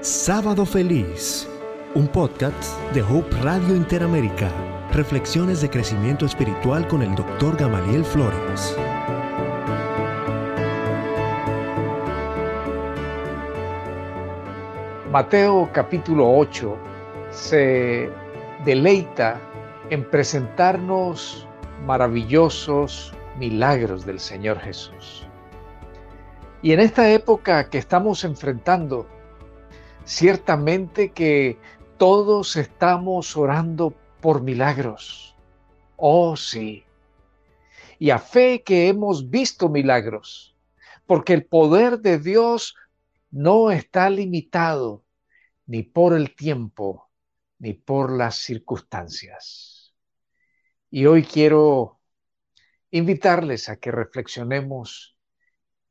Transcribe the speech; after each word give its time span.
Sábado 0.00 0.64
Feliz, 0.64 1.48
un 1.96 2.06
podcast 2.06 2.78
de 2.94 3.02
Hope 3.02 3.34
Radio 3.42 3.74
Interamérica. 3.74 4.48
Reflexiones 4.92 5.60
de 5.60 5.68
crecimiento 5.68 6.24
espiritual 6.24 6.86
con 6.86 7.02
el 7.02 7.16
Dr. 7.16 7.56
Gamaliel 7.56 8.04
Flores. 8.04 8.76
Mateo 15.10 15.68
capítulo 15.72 16.30
8 16.32 16.76
se 17.32 18.08
deleita 18.64 19.40
en 19.90 20.08
presentarnos 20.08 21.44
maravillosos 21.84 23.12
milagros 23.36 24.06
del 24.06 24.20
Señor 24.20 24.60
Jesús. 24.60 25.26
Y 26.62 26.70
en 26.70 26.78
esta 26.78 27.10
época 27.10 27.68
que 27.68 27.78
estamos 27.78 28.22
enfrentando, 28.22 29.17
Ciertamente 30.08 31.12
que 31.12 31.58
todos 31.98 32.56
estamos 32.56 33.36
orando 33.36 33.90
por 34.22 34.40
milagros. 34.40 35.36
Oh, 35.96 36.34
sí. 36.34 36.82
Y 37.98 38.08
a 38.08 38.18
fe 38.18 38.62
que 38.62 38.88
hemos 38.88 39.28
visto 39.28 39.68
milagros, 39.68 40.56
porque 41.04 41.34
el 41.34 41.44
poder 41.44 41.98
de 41.98 42.18
Dios 42.18 42.74
no 43.30 43.70
está 43.70 44.08
limitado 44.08 45.04
ni 45.66 45.82
por 45.82 46.14
el 46.14 46.34
tiempo 46.34 47.10
ni 47.58 47.74
por 47.74 48.10
las 48.10 48.36
circunstancias. 48.36 49.94
Y 50.90 51.04
hoy 51.04 51.22
quiero 51.22 52.00
invitarles 52.90 53.68
a 53.68 53.76
que 53.76 53.90
reflexionemos 53.90 55.18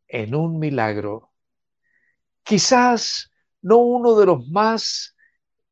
en 0.07 0.33
un 0.33 0.57
milagro, 0.57 1.29
quizás 2.41 3.31
no 3.67 3.79
uno 3.79 4.15
de 4.15 4.25
los 4.25 4.47
más 4.47 5.15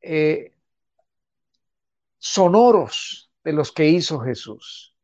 eh, 0.01 0.53
sonoros 2.17 3.31
de 3.45 3.53
los 3.53 3.71
que 3.71 3.87
hizo 3.87 4.19
Jesús, 4.19 4.97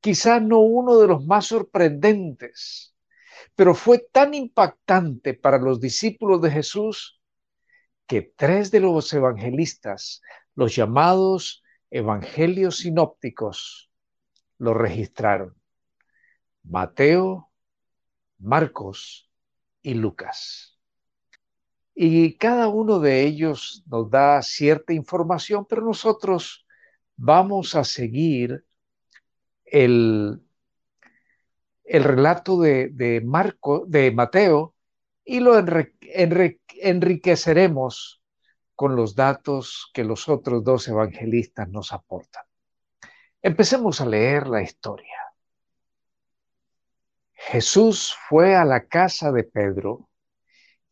quizás 0.00 0.40
no 0.40 0.60
uno 0.60 0.98
de 0.98 1.08
los 1.08 1.26
más 1.26 1.44
sorprendentes, 1.46 2.94
pero 3.54 3.74
fue 3.74 3.98
tan 3.98 4.32
impactante 4.32 5.34
para 5.34 5.58
los 5.58 5.78
discípulos 5.78 6.40
de 6.40 6.50
Jesús 6.50 7.20
que 8.06 8.22
tres 8.22 8.70
de 8.70 8.80
los 8.80 9.12
evangelistas, 9.12 10.22
los 10.54 10.74
llamados 10.74 11.62
evangelios 11.90 12.78
sinópticos, 12.78 13.90
lo 14.56 14.72
registraron. 14.72 15.54
Mateo, 16.62 17.50
Marcos 18.38 19.30
y 19.82 19.94
Lucas. 19.94 20.77
Y 22.00 22.36
cada 22.36 22.68
uno 22.68 23.00
de 23.00 23.24
ellos 23.24 23.82
nos 23.88 24.08
da 24.08 24.40
cierta 24.40 24.92
información, 24.92 25.66
pero 25.68 25.82
nosotros 25.82 26.64
vamos 27.16 27.74
a 27.74 27.82
seguir 27.82 28.64
el, 29.64 30.40
el 31.82 32.04
relato 32.04 32.60
de, 32.60 33.20
Marco, 33.24 33.84
de 33.88 34.12
Mateo 34.12 34.76
y 35.24 35.40
lo 35.40 35.58
enriqueceremos 35.58 38.22
con 38.76 38.94
los 38.94 39.16
datos 39.16 39.90
que 39.92 40.04
los 40.04 40.28
otros 40.28 40.62
dos 40.62 40.86
evangelistas 40.86 41.68
nos 41.68 41.92
aportan. 41.92 42.44
Empecemos 43.42 44.00
a 44.00 44.06
leer 44.06 44.46
la 44.46 44.62
historia. 44.62 45.16
Jesús 47.32 48.14
fue 48.28 48.54
a 48.54 48.64
la 48.64 48.86
casa 48.86 49.32
de 49.32 49.42
Pedro 49.42 50.07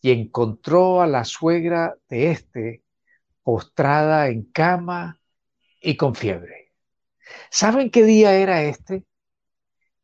y 0.06 0.12
encontró 0.12 1.02
a 1.02 1.08
la 1.08 1.24
suegra 1.24 1.96
de 2.08 2.30
éste 2.30 2.84
postrada 3.42 4.28
en 4.28 4.44
cama 4.44 5.20
y 5.80 5.96
con 5.96 6.14
fiebre. 6.14 6.72
¿Saben 7.50 7.90
qué 7.90 8.04
día 8.04 8.36
era 8.36 8.62
este? 8.62 9.04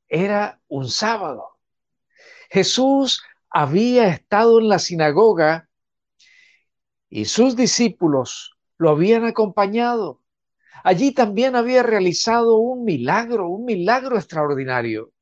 Era 0.08 0.60
un 0.66 0.88
sábado. 0.88 1.56
Jesús 2.50 3.22
había 3.48 4.08
estado 4.08 4.58
en 4.58 4.70
la 4.70 4.80
sinagoga 4.80 5.68
y 7.08 7.26
sus 7.26 7.54
discípulos 7.54 8.56
lo 8.78 8.90
habían 8.90 9.24
acompañado. 9.24 10.20
Allí 10.82 11.12
también 11.12 11.54
había 11.54 11.84
realizado 11.84 12.56
un 12.56 12.82
milagro, 12.82 13.46
un 13.46 13.64
milagro 13.66 14.16
extraordinario 14.16 15.12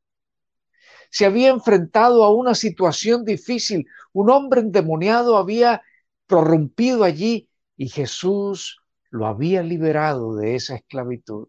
se 1.10 1.26
había 1.26 1.50
enfrentado 1.50 2.24
a 2.24 2.32
una 2.32 2.54
situación 2.54 3.24
difícil. 3.24 3.86
Un 4.12 4.30
hombre 4.30 4.60
endemoniado 4.60 5.36
había 5.36 5.82
prorrumpido 6.26 7.04
allí 7.04 7.48
y 7.76 7.88
Jesús 7.88 8.80
lo 9.10 9.26
había 9.26 9.62
liberado 9.62 10.36
de 10.36 10.54
esa 10.54 10.76
esclavitud. 10.76 11.48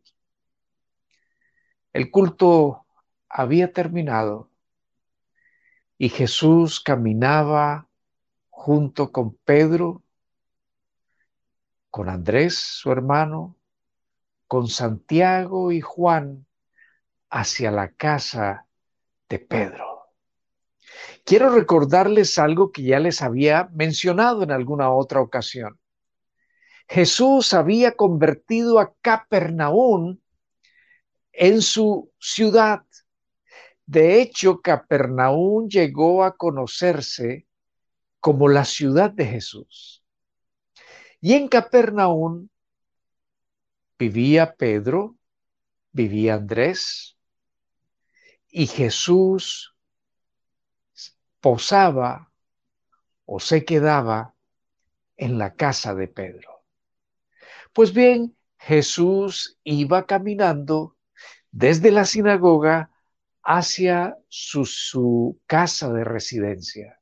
El 1.94 2.10
culto 2.10 2.86
había 3.30 3.72
terminado 3.72 4.50
y 5.98 6.10
Jesús 6.10 6.80
caminaba 6.80 7.88
junto 8.50 9.12
con 9.12 9.36
Pedro, 9.36 10.02
con 11.92 12.10
Andrés, 12.10 12.58
su 12.58 12.92
hermano, 12.92 13.58
con 14.48 14.68
Santiago 14.68 15.72
y 15.72 15.82
Juan 15.82 16.48
hacia 17.30 17.70
la 17.70 17.92
casa 17.92 18.66
de 19.32 19.40
Pedro. 19.40 20.12
Quiero 21.24 21.50
recordarles 21.50 22.38
algo 22.38 22.72
que 22.72 22.84
ya 22.84 23.00
les 23.00 23.22
había 23.22 23.70
mencionado 23.74 24.44
en 24.44 24.52
alguna 24.52 24.92
otra 24.92 25.22
ocasión. 25.22 25.80
Jesús 26.88 27.54
había 27.54 27.96
convertido 27.96 28.80
a 28.80 28.94
Capernaum 29.02 30.20
en 31.32 31.62
su 31.62 32.12
ciudad. 32.20 32.84
De 33.86 34.22
hecho, 34.22 34.60
Capernaum 34.62 35.70
llegó 35.70 36.26
a 36.26 36.36
conocerse 36.36 37.48
como 38.20 38.50
la 38.50 38.66
ciudad 38.66 39.12
de 39.12 39.26
Jesús. 39.26 40.04
Y 41.22 41.34
en 41.34 41.48
Capernaum 41.48 42.50
vivía 43.98 44.56
Pedro, 44.56 45.16
vivía 45.94 46.36
Andrés, 46.36 47.16
y 48.52 48.68
Jesús 48.68 49.76
posaba 51.40 52.32
o 53.26 53.40
se 53.40 53.66
quedaba 53.66 54.36
en 55.16 55.38
la 55.38 55.56
casa 55.56 55.96
de 55.96 56.08
Pedro. 56.08 56.66
Pues 57.74 57.94
bien, 57.94 58.38
Jesús 58.58 59.58
iba 59.64 60.06
caminando 60.06 60.98
desde 61.50 61.92
la 61.92 62.06
sinagoga 62.06 62.92
hacia 63.44 64.18
su, 64.28 65.40
casa 65.48 65.92
de 65.92 66.04
residencia. 66.04 67.00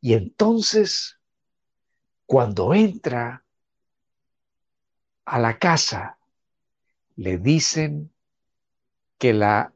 Y 0.00 0.14
entonces, 0.14 1.18
cuando 2.26 2.74
entra 2.74 3.44
a 5.24 5.38
la 5.38 5.58
casa, 5.58 6.18
le 7.16 7.38
dicen 7.38 8.12
que 9.18 9.32
la 9.32 9.72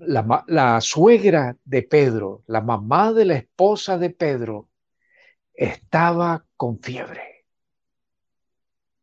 la, 0.00 0.80
suegra 0.80 1.56
de 1.64 1.82
Pedro, 1.82 2.42
la 2.46 2.60
mamá 2.60 3.12
de 3.12 3.24
la 3.24 3.34
esposa 3.34 3.98
de 3.98 4.10
Pedro, 4.10 4.68
estaba 5.52 6.44
con 6.56 6.80
fiebre. 6.80 7.44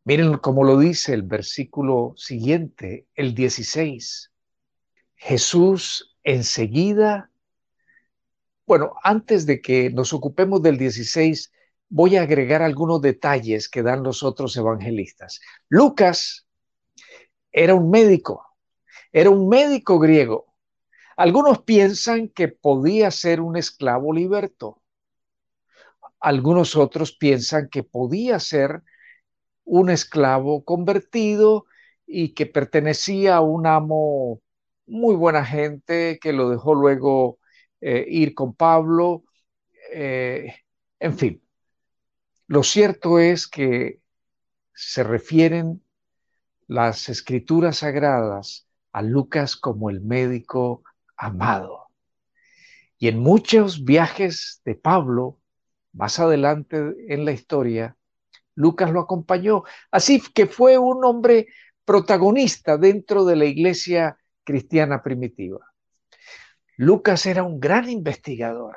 Miren 0.04 0.36
cómo 0.38 0.64
lo 0.64 0.78
dice 0.78 1.14
el 1.14 1.22
versículo 1.22 2.14
siguiente, 2.16 3.06
el 3.14 3.34
16. 3.34 4.32
Jesús 5.14 6.16
enseguida, 6.24 7.30
bueno, 8.66 8.94
antes 9.02 9.46
de 9.46 9.60
que 9.60 9.90
nos 9.90 10.12
ocupemos 10.12 10.62
del 10.62 10.76
16, 10.76 11.52
voy 11.88 12.16
a 12.16 12.22
agregar 12.22 12.62
algunos 12.62 13.00
detalles 13.00 13.68
que 13.68 13.82
dan 13.82 14.02
los 14.02 14.22
otros 14.22 14.56
evangelistas. 14.56 15.40
Lucas 15.68 16.46
era 17.52 17.74
un 17.74 17.90
médico, 17.90 18.44
era 19.12 19.30
un 19.30 19.48
médico 19.48 19.98
griego 19.98 20.51
algunos 21.16 21.62
piensan 21.62 22.28
que 22.28 22.48
podía 22.48 23.10
ser 23.10 23.40
un 23.40 23.56
esclavo 23.56 24.12
liberto. 24.12 24.82
Algunos 26.20 26.76
otros 26.76 27.12
piensan 27.12 27.68
que 27.68 27.82
podía 27.82 28.38
ser 28.38 28.82
un 29.64 29.90
esclavo 29.90 30.64
convertido 30.64 31.66
y 32.06 32.34
que 32.34 32.46
pertenecía 32.46 33.36
a 33.36 33.40
un 33.40 33.66
amo 33.66 34.40
muy 34.86 35.16
buena 35.16 35.44
gente 35.44 36.18
que 36.20 36.32
lo 36.32 36.50
dejó 36.50 36.74
luego 36.74 37.38
eh, 37.80 38.04
ir 38.08 38.34
con 38.34 38.54
Pablo. 38.54 39.24
Eh, 39.92 40.54
en 41.00 41.18
fin, 41.18 41.42
lo 42.46 42.62
cierto 42.62 43.18
es 43.18 43.48
que 43.48 44.00
se 44.74 45.02
refieren 45.02 45.82
las 46.66 47.08
escrituras 47.08 47.78
sagradas 47.78 48.68
a 48.92 49.02
Lucas 49.02 49.56
como 49.56 49.90
el 49.90 50.00
médico 50.00 50.82
amado. 51.22 51.86
Y 52.98 53.08
en 53.08 53.20
muchos 53.20 53.84
viajes 53.84 54.60
de 54.64 54.74
Pablo 54.74 55.38
más 55.92 56.18
adelante 56.18 56.94
en 57.08 57.24
la 57.24 57.32
historia, 57.32 57.96
Lucas 58.54 58.90
lo 58.90 59.00
acompañó. 59.00 59.62
Así 59.90 60.20
que 60.34 60.46
fue 60.46 60.78
un 60.78 61.04
hombre 61.04 61.46
protagonista 61.84 62.76
dentro 62.76 63.24
de 63.24 63.36
la 63.36 63.44
iglesia 63.44 64.18
cristiana 64.44 65.02
primitiva. 65.02 65.60
Lucas 66.76 67.26
era 67.26 67.44
un 67.44 67.60
gran 67.60 67.88
investigador 67.88 68.76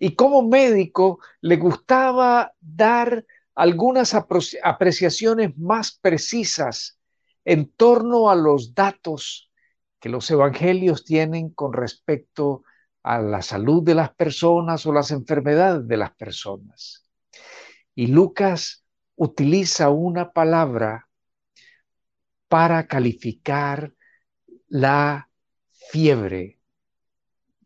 y 0.00 0.16
como 0.16 0.42
médico 0.42 1.20
le 1.40 1.56
gustaba 1.56 2.52
dar 2.60 3.24
algunas 3.54 4.14
apreciaciones 4.14 5.56
más 5.56 5.92
precisas 5.92 6.98
en 7.44 7.70
torno 7.70 8.28
a 8.28 8.34
los 8.34 8.74
datos 8.74 9.45
que 10.00 10.08
los 10.08 10.30
evangelios 10.30 11.04
tienen 11.04 11.50
con 11.50 11.72
respecto 11.72 12.64
a 13.02 13.20
la 13.20 13.42
salud 13.42 13.82
de 13.82 13.94
las 13.94 14.14
personas 14.14 14.84
o 14.86 14.92
las 14.92 15.10
enfermedades 15.10 15.86
de 15.86 15.96
las 15.96 16.12
personas. 16.14 17.08
Y 17.94 18.08
Lucas 18.08 18.84
utiliza 19.14 19.90
una 19.90 20.32
palabra 20.32 21.08
para 22.48 22.86
calificar 22.86 23.94
la 24.68 25.28
fiebre 25.90 26.60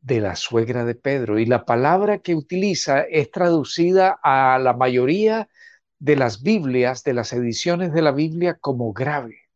de 0.01 0.21
la 0.21 0.37
suegra 0.37 0.85
de 0.85 0.95
Pedro. 0.95 1.39
Y 1.39 1.47
la 1.47 1.65
palabra 1.65 2.19
que 2.19 2.35
utiliza 2.35 3.03
es 3.03 3.31
traducida 3.31 4.19
a 4.23 4.59
la 4.59 4.73
mayoría 4.73 5.49
de 5.99 6.17
las 6.17 6.43
Biblias, 6.43 7.05
de 7.05 7.15
las 7.15 7.33
ediciones 7.33 7.93
de 7.93 8.03
la 8.03 8.13
Biblia, 8.13 8.55
como 8.55 8.93
grave. 8.93 9.51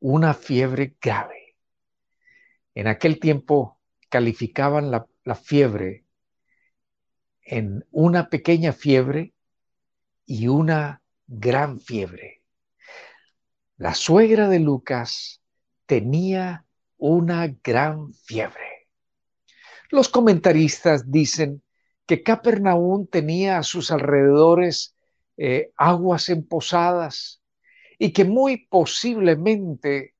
Una 0.00 0.34
fiebre 0.34 0.96
grave. 1.00 1.43
En 2.74 2.88
aquel 2.88 3.20
tiempo 3.20 3.78
calificaban 4.08 4.90
la, 4.90 5.06
fiebre 5.34 6.04
en 7.42 7.84
una 7.90 8.28
pequeña 8.28 8.72
fiebre 8.72 9.32
y 10.26 10.48
una 10.48 11.02
gran 11.26 11.80
fiebre. 11.80 12.42
La 13.76 13.94
suegra 13.94 14.48
de 14.48 14.60
Lucas 14.60 15.42
tenía 15.86 16.64
una 16.96 17.54
gran 17.62 18.12
fiebre. 18.12 18.88
Los 19.90 20.08
comentaristas 20.08 21.10
dicen 21.10 21.62
que 22.06 22.22
Capernaum 22.22 23.06
tenía 23.06 23.58
a 23.58 23.62
sus 23.62 23.90
alrededores 23.90 24.94
eh, 25.36 25.72
aguas 25.76 26.28
emposadas 26.28 27.42
y 27.98 28.12
que 28.12 28.24
muy 28.24 28.66
posiblemente 28.66 30.14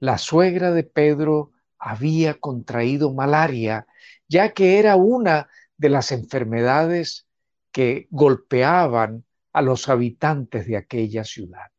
la 0.00 0.18
suegra 0.18 0.72
de 0.72 0.84
Pedro 0.84 1.52
había 1.78 2.34
contraído 2.34 3.12
malaria, 3.12 3.86
ya 4.28 4.52
que 4.52 4.78
era 4.78 4.96
una 4.96 5.48
de 5.76 5.88
las 5.88 6.12
enfermedades 6.12 7.26
que 7.72 8.06
golpeaban 8.10 9.24
a 9.52 9.62
los 9.62 9.88
habitantes 9.88 10.66
de 10.66 10.76
aquella 10.76 11.24
ciudad. 11.24 11.70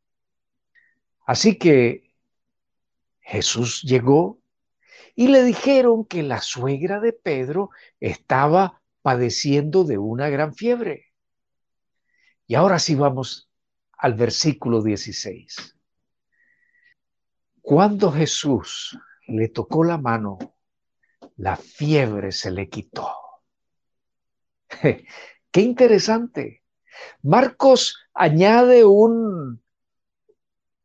Así 1.26 1.58
que 1.58 2.14
Jesús 3.22 3.82
llegó 3.82 4.40
y 5.16 5.30
le 5.30 5.44
dijeron 5.44 6.06
que 6.06 6.22
la 6.22 6.42
suegra 6.42 7.00
de 7.00 7.14
Pedro 7.14 7.70
estaba 8.00 8.82
padeciendo 9.02 9.84
de 9.84 9.98
una 9.98 10.30
gran 10.30 10.54
fiebre. 10.54 11.14
Y 12.48 12.56
ahora 12.56 12.80
sí 12.80 12.96
vamos 12.96 13.50
al 13.98 14.14
versículo 14.14 14.84
16. 14.84 15.75
Cuando 17.66 18.12
Jesús 18.12 18.96
le 19.26 19.48
tocó 19.48 19.84
la 19.84 19.98
mano, 19.98 20.38
la 21.38 21.56
fiebre 21.56 22.32
se 22.32 22.52
le 22.52 22.70
quitó. 22.70 23.12
Qué 25.52 25.62
interesante. 25.62 26.62
Marcos 27.24 27.98
añade 28.14 28.86
un, 28.86 29.64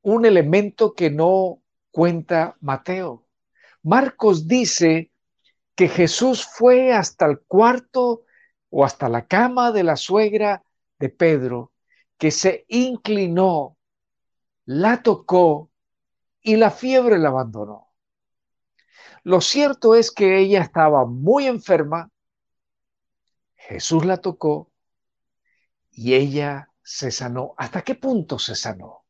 un 0.00 0.24
elemento 0.24 0.94
que 0.94 1.10
no 1.10 1.62
cuenta 1.90 2.56
Mateo. 2.62 3.26
Marcos 3.82 4.48
dice 4.48 5.12
que 5.74 5.86
Jesús 5.86 6.46
fue 6.46 6.94
hasta 6.94 7.26
el 7.26 7.40
cuarto 7.40 8.24
o 8.70 8.86
hasta 8.86 9.10
la 9.10 9.26
cama 9.26 9.70
de 9.70 9.84
la 9.84 9.96
suegra 9.96 10.64
de 10.98 11.10
Pedro, 11.10 11.72
que 12.16 12.30
se 12.30 12.64
inclinó, 12.68 13.76
la 14.64 15.02
tocó 15.02 15.69
y 16.42 16.56
la 16.56 16.70
fiebre 16.70 17.18
la 17.18 17.28
abandonó. 17.28 17.88
Lo 19.22 19.40
cierto 19.40 19.94
es 19.94 20.10
que 20.10 20.38
ella 20.38 20.62
estaba 20.62 21.04
muy 21.04 21.46
enferma, 21.46 22.10
Jesús 23.56 24.04
la 24.04 24.16
tocó 24.16 24.72
y 25.90 26.14
ella 26.14 26.70
se 26.82 27.10
sanó. 27.10 27.54
¿Hasta 27.58 27.82
qué 27.82 27.94
punto 27.94 28.38
se 28.38 28.54
sanó? 28.54 29.04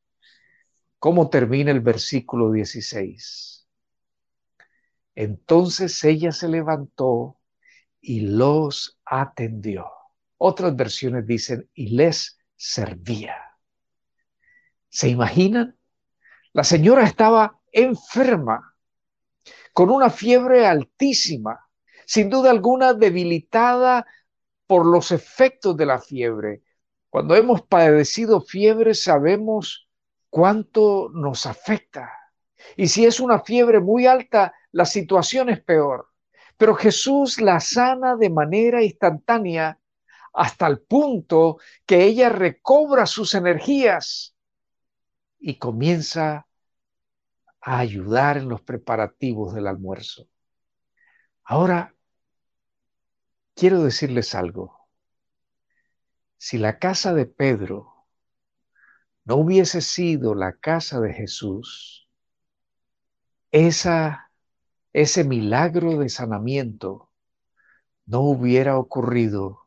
¿Cómo 0.99 1.31
termina 1.31 1.71
el 1.71 1.81
versículo 1.81 2.51
16? 2.51 3.67
Entonces 5.15 6.03
ella 6.05 6.33
se 6.33 6.49
levantó 6.49 7.39
y 8.01 8.21
los 8.21 8.99
atendió. 9.05 9.87
Otras 10.37 10.75
versiones 10.75 11.27
dicen, 11.27 11.69
y 11.75 11.91
les 11.97 12.39
servía. 12.57 13.37
¿Se 14.89 15.09
imaginan? 15.09 15.80
La 16.53 16.65
señora 16.65 17.05
estaba 17.05 17.61
enferma, 17.71 18.75
con 19.73 19.89
una 19.89 20.11
fiebre 20.11 20.67
altísima, 20.67 21.69
sin 22.05 22.29
duda 22.29 22.51
alguna 22.51 22.93
debilitada 22.93 24.05
por 24.67 24.85
los 24.85 25.13
efectos 25.13 25.77
de 25.77 25.87
la 25.87 26.01
fiebre. 26.01 26.63
Cuando 27.09 27.37
hemos 27.37 27.63
padecido 27.63 28.41
fiebre 28.41 28.95
sabemos 28.95 29.89
cuánto 30.29 31.09
nos 31.13 31.47
afecta. 31.47 32.11
Y 32.77 32.89
si 32.89 33.07
es 33.07 33.21
una 33.21 33.41
fiebre 33.41 33.79
muy 33.79 34.07
alta, 34.07 34.53
la 34.73 34.87
situación 34.87 35.51
es 35.51 35.61
peor. 35.61 36.09
Pero 36.57 36.75
Jesús 36.75 37.41
la 37.41 37.61
sana 37.61 38.17
de 38.17 38.29
manera 38.29 38.83
instantánea 38.83 39.79
hasta 40.33 40.67
el 40.67 40.81
punto 40.81 41.59
que 41.87 42.05
ella 42.05 42.29
recobra 42.29 43.07
sus 43.07 43.35
energías 43.35 44.35
y 45.41 45.59
comienza 45.59 46.47
a 47.61 47.79
ayudar 47.79 48.37
en 48.37 48.49
los 48.49 48.61
preparativos 48.61 49.55
del 49.55 49.67
almuerzo. 49.67 50.29
Ahora, 51.43 51.95
quiero 53.55 53.83
decirles 53.83 54.35
algo. 54.35 54.79
Si 56.37 56.59
la 56.59 56.79
casa 56.79 57.13
de 57.15 57.27
Pedro 57.27 58.07
no 59.25 59.37
hubiese 59.37 59.81
sido 59.81 60.35
la 60.35 60.53
casa 60.55 61.01
de 61.01 61.13
Jesús, 61.13 62.09
esa, 63.51 64.31
ese 64.93 65.25
milagro 65.25 65.99
de 65.99 66.09
sanamiento 66.09 67.11
no 68.07 68.21
hubiera 68.21 68.79
ocurrido 68.79 69.67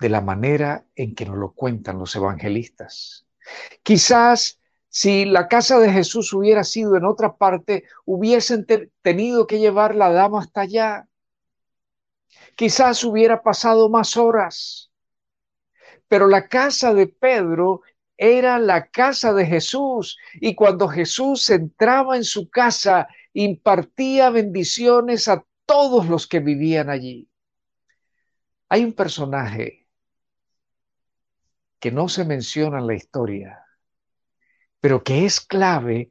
de 0.00 0.08
la 0.08 0.20
manera 0.20 0.86
en 0.94 1.14
que 1.14 1.26
nos 1.26 1.36
lo 1.36 1.52
cuentan 1.52 1.98
los 1.98 2.14
evangelistas. 2.16 3.27
Quizás 3.82 4.58
si 4.88 5.24
la 5.24 5.48
casa 5.48 5.78
de 5.78 5.92
Jesús 5.92 6.32
hubiera 6.32 6.64
sido 6.64 6.96
en 6.96 7.04
otra 7.04 7.36
parte, 7.36 7.84
hubiesen 8.04 8.66
tenido 9.02 9.46
que 9.46 9.58
llevar 9.58 9.94
la 9.94 10.10
dama 10.10 10.40
hasta 10.40 10.62
allá. 10.62 11.08
Quizás 12.56 13.04
hubiera 13.04 13.42
pasado 13.42 13.88
más 13.88 14.16
horas. 14.16 14.90
Pero 16.08 16.26
la 16.26 16.48
casa 16.48 16.94
de 16.94 17.06
Pedro 17.06 17.82
era 18.16 18.58
la 18.58 18.88
casa 18.88 19.32
de 19.32 19.46
Jesús 19.46 20.18
y 20.34 20.54
cuando 20.54 20.88
Jesús 20.88 21.48
entraba 21.50 22.16
en 22.16 22.24
su 22.24 22.50
casa, 22.50 23.06
impartía 23.32 24.30
bendiciones 24.30 25.28
a 25.28 25.44
todos 25.64 26.08
los 26.08 26.26
que 26.26 26.40
vivían 26.40 26.90
allí. 26.90 27.28
Hay 28.68 28.84
un 28.84 28.92
personaje 28.92 29.77
que 31.80 31.92
no 31.92 32.08
se 32.08 32.24
menciona 32.24 32.78
en 32.78 32.86
la 32.86 32.94
historia, 32.94 33.64
pero 34.80 35.02
que 35.02 35.24
es 35.24 35.40
clave 35.40 36.10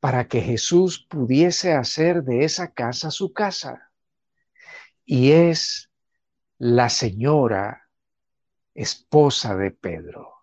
para 0.00 0.28
que 0.28 0.40
Jesús 0.40 1.06
pudiese 1.08 1.72
hacer 1.72 2.22
de 2.22 2.44
esa 2.44 2.72
casa 2.72 3.10
su 3.10 3.32
casa. 3.32 3.90
Y 5.04 5.32
es 5.32 5.90
la 6.58 6.88
señora 6.88 7.88
esposa 8.74 9.56
de 9.56 9.70
Pedro. 9.70 10.34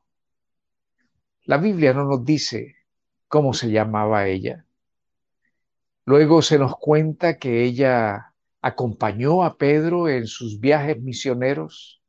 La 1.44 1.58
Biblia 1.58 1.94
no 1.94 2.05
nos 2.05 2.25
dice 2.25 2.75
cómo 3.27 3.53
se 3.53 3.70
llamaba 3.70 4.27
ella. 4.27 4.65
Luego 6.05 6.41
se 6.41 6.60
nos 6.60 6.75
cuenta 6.77 7.38
que 7.38 7.63
ella 7.63 8.34
acompañó 8.62 9.44
a 9.44 9.58
Pedro 9.58 10.10
en 10.10 10.27
sus 10.27 10.60
viajes 10.60 11.01
misioneros. 11.01 12.01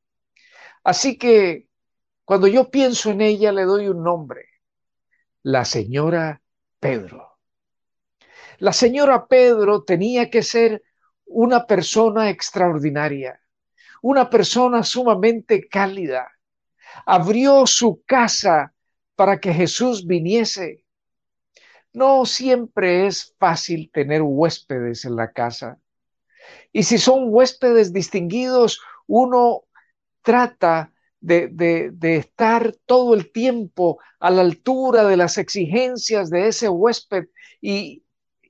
Así 0.83 1.19
que 1.19 1.69
cuando 2.27 2.49
yo 2.49 2.71
pienso 2.73 3.11
en 3.11 3.21
ella 3.21 3.53
le 3.53 3.63
doy 3.63 3.87
un 3.87 4.03
nombre, 4.03 4.47
la 5.45 5.65
señora 5.65 6.43
Pedro. 6.81 7.39
La 8.59 8.73
señora 8.73 9.29
Pedro 9.29 9.85
tenía 9.85 10.29
que 10.29 10.43
ser 10.43 10.83
una 11.25 11.67
persona 11.67 12.29
extraordinaria, 12.29 13.41
una 14.03 14.29
persona 14.29 14.83
sumamente 14.83 15.69
cálida. 15.69 16.29
Abrió 17.07 17.65
su 17.65 18.03
casa 18.05 18.75
para 19.15 19.39
que 19.39 19.55
Jesús 19.55 20.05
viniese. 20.05 20.85
No 21.93 22.27
siempre 22.27 23.07
es 23.07 23.37
fácil 23.39 23.89
tener 23.93 24.23
huéspedes 24.23 25.05
en 25.05 25.15
la 25.15 25.31
casa. 25.31 25.79
Y 26.73 26.83
si 26.83 26.99
son 26.99 27.27
huéspedes 27.29 27.93
distinguidos, 27.93 28.81
uno 29.07 29.63
trata 30.23 30.93
de, 31.27 32.17
estar 32.19 32.73
todo 32.87 33.15
el 33.15 33.33
tiempo 33.33 33.99
a 34.21 34.31
la 34.31 34.43
altura 34.43 35.05
de 35.05 35.17
las 35.17 35.39
exigencias 35.39 36.31
de 36.31 36.49
ese 36.49 36.69
huésped 36.69 37.25
y, 37.61 38.05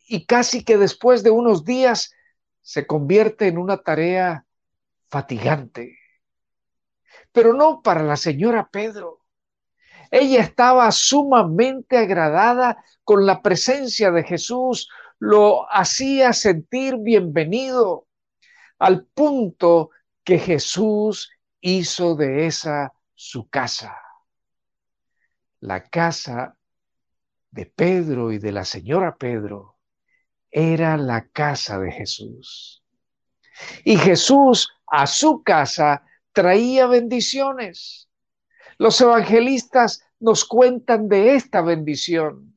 y 0.06 0.26
casi 0.26 0.62
que 0.62 0.76
después 0.76 1.22
de 1.22 1.30
unos 1.30 1.64
días 1.64 2.12
se 2.60 2.86
convierte 2.86 3.46
en 3.46 3.58
una 3.58 3.78
tarea 3.78 4.44
fatigante. 5.08 5.98
Pero 7.32 7.54
no 7.54 7.80
para 7.82 8.02
la 8.02 8.16
señora 8.16 8.68
Pedro. 8.70 9.20
Ella 10.10 10.40
estaba 10.40 10.90
sumamente 10.92 11.96
agradada 11.96 12.84
con 13.04 13.26
la 13.26 13.42
presencia 13.42 14.10
de 14.10 14.22
Jesús, 14.22 14.88
lo 15.18 15.66
hacía 15.72 16.32
sentir 16.32 16.96
bienvenido, 16.98 18.06
al 18.78 19.06
punto 19.06 19.90
que 20.22 20.38
Jesús 20.38 21.30
hizo 21.66 22.14
de 22.14 22.46
esa 22.46 22.92
su 23.16 23.48
casa. 23.48 23.96
La 25.58 25.88
casa 25.88 26.56
de 27.50 27.66
Pedro 27.66 28.30
y 28.30 28.38
de 28.38 28.52
la 28.52 28.64
señora 28.64 29.16
Pedro 29.16 29.76
era 30.48 30.96
la 30.96 31.26
casa 31.28 31.80
de 31.80 31.90
Jesús. 31.90 32.84
Y 33.84 33.96
Jesús 33.96 34.70
a 34.86 35.08
su 35.08 35.42
casa 35.42 36.04
traía 36.32 36.86
bendiciones. 36.86 38.08
Los 38.78 39.00
evangelistas 39.00 40.04
nos 40.20 40.44
cuentan 40.44 41.08
de 41.08 41.34
esta 41.34 41.62
bendición. 41.62 42.56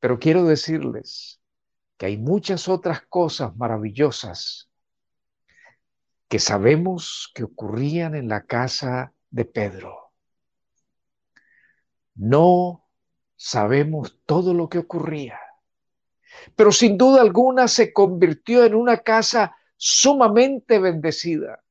Pero 0.00 0.18
quiero 0.18 0.44
decirles 0.44 1.40
que 1.96 2.06
hay 2.06 2.18
muchas 2.18 2.68
otras 2.68 3.00
cosas 3.08 3.56
maravillosas 3.56 4.68
que 6.32 6.38
sabemos 6.38 7.30
que 7.34 7.44
ocurrían 7.44 8.14
en 8.14 8.26
la 8.26 8.46
casa 8.46 9.12
de 9.28 9.44
Pedro. 9.44 10.14
No 12.14 12.88
sabemos 13.36 14.18
todo 14.24 14.54
lo 14.54 14.70
que 14.70 14.78
ocurría, 14.78 15.38
pero 16.56 16.72
sin 16.72 16.96
duda 16.96 17.20
alguna 17.20 17.68
se 17.68 17.92
convirtió 17.92 18.64
en 18.64 18.74
una 18.74 18.96
casa 18.96 19.54
sumamente 19.76 20.78
bendecida. 20.78 21.62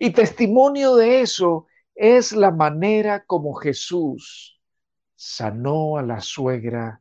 Y 0.00 0.10
testimonio 0.10 0.96
de 0.96 1.20
eso 1.20 1.68
es 1.94 2.32
la 2.32 2.50
manera 2.50 3.24
como 3.24 3.54
Jesús 3.54 4.60
sanó 5.14 5.96
a 5.96 6.02
la 6.02 6.20
suegra 6.20 7.00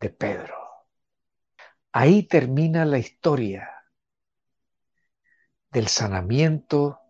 de 0.00 0.10
Pedro. 0.10 0.56
Ahí 1.92 2.24
termina 2.24 2.84
la 2.84 2.98
historia 2.98 3.73
del 5.74 5.88
sanamiento 5.88 7.00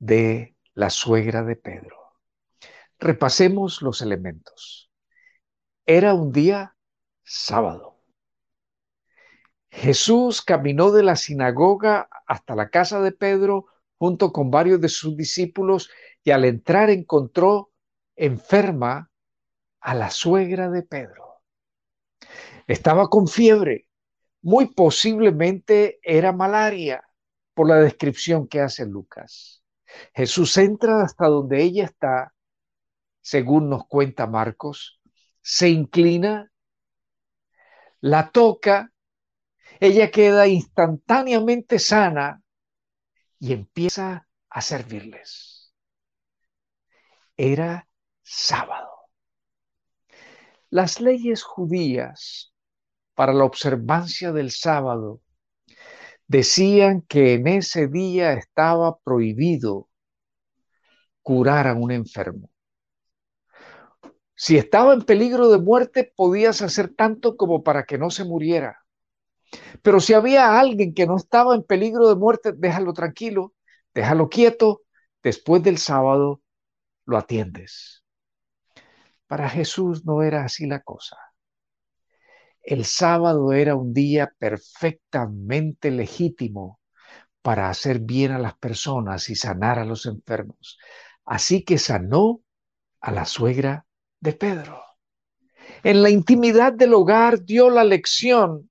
de 0.00 0.56
la 0.74 0.90
suegra 0.90 1.44
de 1.44 1.54
Pedro. 1.54 1.96
Repasemos 2.98 3.80
los 3.80 4.02
elementos. 4.02 4.90
Era 5.86 6.14
un 6.14 6.32
día 6.32 6.76
sábado. 7.22 8.00
Jesús 9.70 10.42
caminó 10.42 10.90
de 10.90 11.04
la 11.04 11.14
sinagoga 11.14 12.08
hasta 12.26 12.56
la 12.56 12.70
casa 12.70 13.00
de 13.00 13.12
Pedro 13.12 13.66
junto 13.96 14.32
con 14.32 14.50
varios 14.50 14.80
de 14.80 14.88
sus 14.88 15.16
discípulos 15.16 15.90
y 16.24 16.32
al 16.32 16.44
entrar 16.44 16.90
encontró 16.90 17.70
enferma 18.16 19.12
a 19.78 19.94
la 19.94 20.10
suegra 20.10 20.70
de 20.70 20.82
Pedro. 20.82 21.40
Estaba 22.66 23.08
con 23.08 23.28
fiebre 23.28 23.83
muy 24.44 24.66
posiblemente 24.66 25.98
era 26.02 26.30
malaria, 26.30 27.02
por 27.54 27.66
la 27.66 27.76
descripción 27.76 28.46
que 28.46 28.60
hace 28.60 28.84
Lucas. 28.84 29.62
Jesús 30.12 30.56
entra 30.58 31.02
hasta 31.02 31.26
donde 31.28 31.62
ella 31.62 31.84
está, 31.86 32.34
según 33.22 33.70
nos 33.70 33.86
cuenta 33.86 34.26
Marcos, 34.26 35.00
se 35.40 35.70
inclina, 35.70 36.52
la 38.00 38.30
toca, 38.32 38.92
ella 39.80 40.10
queda 40.10 40.46
instantáneamente 40.46 41.78
sana 41.78 42.42
y 43.38 43.54
empieza 43.54 44.28
a 44.50 44.60
servirles. 44.60 45.72
Era 47.38 47.88
sábado. 48.22 48.90
Las 50.68 51.00
leyes 51.00 51.42
judías 51.42 52.53
para 53.14 53.32
la 53.32 53.44
observancia 53.44 54.32
del 54.32 54.50
sábado, 54.50 55.20
decían 56.26 57.02
que 57.02 57.34
en 57.34 57.46
ese 57.46 57.88
día 57.88 58.32
estaba 58.32 58.98
prohibido 58.98 59.88
curar 61.22 61.66
a 61.66 61.74
un 61.74 61.90
enfermo. 61.90 62.50
Si 64.36 64.56
estaba 64.56 64.94
en 64.94 65.02
peligro 65.02 65.48
de 65.48 65.58
muerte, 65.58 66.12
podías 66.16 66.60
hacer 66.60 66.92
tanto 66.94 67.36
como 67.36 67.62
para 67.62 67.84
que 67.84 67.98
no 67.98 68.10
se 68.10 68.24
muriera. 68.24 68.80
Pero 69.82 70.00
si 70.00 70.12
había 70.14 70.58
alguien 70.58 70.94
que 70.94 71.06
no 71.06 71.16
estaba 71.16 71.54
en 71.54 71.62
peligro 71.62 72.08
de 72.08 72.16
muerte, 72.16 72.52
déjalo 72.52 72.92
tranquilo, 72.92 73.54
déjalo 73.94 74.28
quieto, 74.28 74.82
después 75.22 75.62
del 75.62 75.78
sábado 75.78 76.42
lo 77.06 77.16
atiendes. 77.16 78.04
Para 79.26 79.48
Jesús 79.48 80.04
no 80.04 80.22
era 80.22 80.44
así 80.44 80.66
la 80.66 80.80
cosa. 80.80 81.16
El 82.64 82.86
sábado 82.86 83.52
era 83.52 83.76
un 83.76 83.92
día 83.92 84.32
perfectamente 84.38 85.90
legítimo 85.90 86.80
para 87.42 87.68
hacer 87.68 87.98
bien 87.98 88.32
a 88.32 88.38
las 88.38 88.56
personas 88.56 89.28
y 89.28 89.36
sanar 89.36 89.78
a 89.78 89.84
los 89.84 90.06
enfermos. 90.06 90.78
Así 91.26 91.62
que 91.62 91.76
sanó 91.76 92.40
a 93.00 93.12
la 93.12 93.26
suegra 93.26 93.84
de 94.18 94.32
Pedro. 94.32 94.82
En 95.82 96.02
la 96.02 96.08
intimidad 96.08 96.72
del 96.72 96.94
hogar 96.94 97.44
dio 97.44 97.68
la 97.68 97.84
lección 97.84 98.70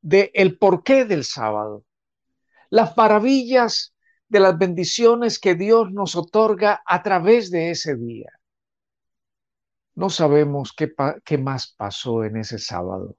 de 0.00 0.30
el 0.32 0.56
porqué 0.56 1.04
del 1.04 1.24
sábado, 1.24 1.84
las 2.70 2.96
maravillas 2.96 3.94
de 4.28 4.40
las 4.40 4.56
bendiciones 4.56 5.38
que 5.38 5.54
Dios 5.54 5.92
nos 5.92 6.16
otorga 6.16 6.82
a 6.86 7.02
través 7.02 7.50
de 7.50 7.70
ese 7.70 7.96
día. 7.96 8.37
No 9.98 10.10
sabemos 10.10 10.72
qué, 10.76 11.38
más 11.38 11.74
pasó 11.76 12.22
en 12.22 12.36
ese 12.36 12.60
sábado, 12.60 13.16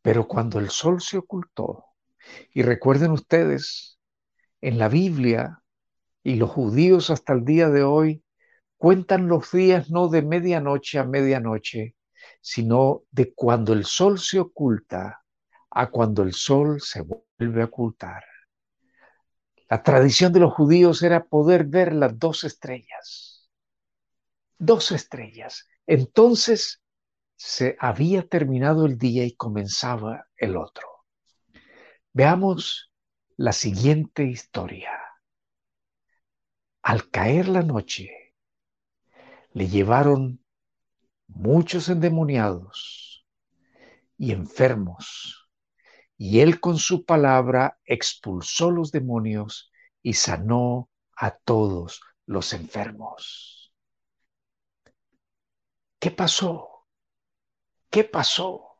pero 0.00 0.26
cuando 0.26 0.58
el 0.58 0.70
sol 0.70 1.02
se 1.02 1.18
ocultó, 1.18 1.84
y 2.54 2.62
recuerden 2.62 3.10
ustedes, 3.10 3.98
en 4.62 4.78
la 4.78 4.88
Biblia, 4.88 5.62
y 6.22 6.36
los 6.36 6.48
judíos 6.48 7.10
hasta 7.10 7.34
el 7.34 7.44
día 7.44 7.68
de 7.68 7.82
hoy, 7.82 8.24
cuentan 8.78 9.28
los 9.28 9.52
días 9.52 9.90
no 9.90 10.08
de 10.08 10.22
medianoche 10.22 10.98
a 10.98 11.04
medianoche, 11.04 11.94
sino 12.40 13.02
de 13.10 13.34
cuando 13.34 13.74
el 13.74 13.84
sol 13.84 14.18
se 14.18 14.40
oculta 14.40 15.26
a 15.68 15.90
cuando 15.90 16.22
el 16.22 16.32
sol 16.32 16.80
se 16.80 17.02
vuelve 17.02 17.60
a 17.60 17.66
ocultar. 17.66 18.24
La 19.68 19.82
tradición 19.82 20.32
de 20.32 20.40
los 20.40 20.54
judíos 20.54 21.02
era 21.02 21.26
poder 21.26 21.64
ver 21.64 21.92
las 21.92 22.18
dos 22.18 22.44
estrellas 22.44 23.33
dos 24.58 24.92
estrellas. 24.92 25.68
Entonces 25.86 26.82
se 27.36 27.76
había 27.78 28.26
terminado 28.26 28.86
el 28.86 28.98
día 28.98 29.24
y 29.24 29.34
comenzaba 29.34 30.26
el 30.36 30.56
otro. 30.56 30.88
Veamos 32.12 32.92
la 33.36 33.52
siguiente 33.52 34.24
historia. 34.24 34.92
Al 36.82 37.10
caer 37.10 37.48
la 37.48 37.62
noche, 37.62 38.34
le 39.52 39.68
llevaron 39.68 40.44
muchos 41.26 41.88
endemoniados 41.88 43.26
y 44.16 44.32
enfermos, 44.32 45.48
y 46.16 46.40
él 46.40 46.60
con 46.60 46.78
su 46.78 47.04
palabra 47.04 47.78
expulsó 47.84 48.70
los 48.70 48.92
demonios 48.92 49.72
y 50.02 50.14
sanó 50.14 50.90
a 51.16 51.32
todos 51.32 52.00
los 52.26 52.52
enfermos. 52.52 53.63
¿Qué 56.04 56.10
pasó? 56.10 56.84
¿Qué 57.88 58.04
pasó? 58.04 58.76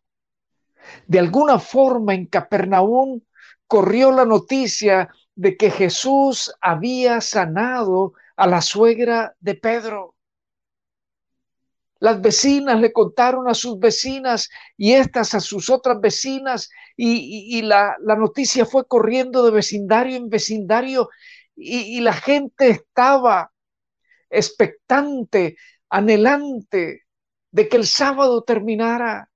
De 1.06 1.18
alguna 1.18 1.58
forma 1.58 2.12
en 2.12 2.26
Capernaum 2.26 3.22
corrió 3.66 4.12
la 4.12 4.26
noticia 4.26 5.08
de 5.34 5.56
que 5.56 5.70
Jesús 5.70 6.52
había 6.60 7.22
sanado 7.22 8.12
a 8.36 8.46
la 8.46 8.60
suegra 8.60 9.34
de 9.40 9.54
Pedro. 9.54 10.16
Las 11.98 12.20
vecinas 12.20 12.78
le 12.78 12.92
contaron 12.92 13.48
a 13.48 13.54
sus 13.54 13.78
vecinas 13.78 14.50
y 14.76 14.92
estas 14.92 15.32
a 15.32 15.40
sus 15.40 15.70
otras 15.70 16.02
vecinas 16.02 16.68
y, 16.94 17.62
la, 17.62 17.96
noticia 18.18 18.66
fue 18.66 18.86
corriendo 18.86 19.42
de 19.46 19.50
vecindario 19.50 20.18
en 20.18 20.28
vecindario 20.28 21.08
y, 21.56 21.96
y 21.96 22.00
la 22.00 22.12
gente 22.12 22.68
estaba 22.68 23.50
expectante, 24.28 25.56
anhelante 25.88 27.03
de 27.54 27.68
que 27.68 27.76
el 27.76 27.86
sábado 27.86 28.42
terminara. 28.42 29.30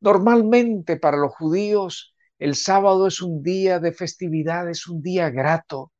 Normalmente 0.00 0.96
para 0.96 1.16
los 1.16 1.32
judíos 1.32 2.12
el 2.40 2.56
sábado 2.56 3.06
es 3.06 3.22
un 3.22 3.42
día 3.42 3.78
de 3.78 3.92
festividad, 3.92 4.68
es 4.68 4.88
un 4.88 5.00
día 5.00 5.30
grato. 5.30 5.92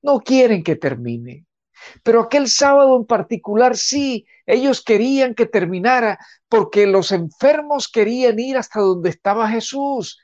No 0.00 0.20
quieren 0.20 0.62
que 0.62 0.76
termine. 0.76 1.46
Pero 2.04 2.20
aquel 2.20 2.48
sábado 2.48 2.96
en 2.96 3.04
particular 3.04 3.76
sí, 3.76 4.26
ellos 4.46 4.84
querían 4.84 5.34
que 5.34 5.46
terminara 5.46 6.18
porque 6.48 6.86
los 6.86 7.10
enfermos 7.10 7.88
querían 7.88 8.38
ir 8.38 8.56
hasta 8.56 8.78
donde 8.78 9.10
estaba 9.10 9.48
Jesús, 9.48 10.20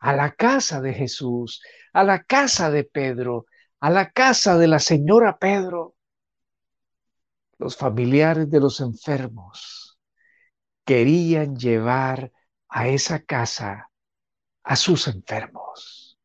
a 0.00 0.16
la 0.16 0.32
casa 0.32 0.80
de 0.80 0.94
Jesús, 0.94 1.62
a 1.92 2.02
la 2.02 2.24
casa 2.24 2.72
de 2.72 2.82
Pedro, 2.82 3.46
a 3.78 3.88
la 3.88 4.10
casa 4.10 4.58
de 4.58 4.66
la 4.66 4.80
señora 4.80 5.38
Pedro. 5.38 5.94
Los 7.58 7.76
familiares 7.76 8.50
de 8.50 8.58
los 8.58 8.80
enfermos 8.80 9.91
querían 10.84 11.56
llevar 11.56 12.32
a 12.68 12.88
esa 12.88 13.22
casa 13.22 13.90
a 14.64 14.76
sus 14.76 15.08
enfermos. 15.08 16.18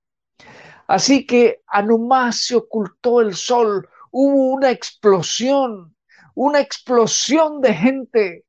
Así 0.88 1.26
que 1.26 1.62
a 1.68 1.82
nomás 1.82 2.46
se 2.46 2.56
ocultó 2.56 3.22
el 3.22 3.36
sol 3.36 3.90
hubo 4.12 4.54
una 4.54 4.72
explosión, 4.72 5.96
una 6.34 6.60
explosión 6.60 7.62
de 7.62 7.74
gente 7.74 8.46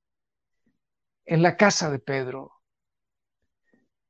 en 1.26 1.42
la 1.42 1.56
casa 1.56 1.90
de 1.90 1.98
Pedro. 1.98 2.52